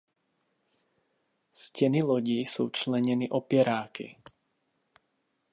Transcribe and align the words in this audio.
Stěny 1.51 2.03
lodi 2.03 2.33
jsou 2.33 2.69
členěny 2.69 3.29
opěráky. 3.29 4.15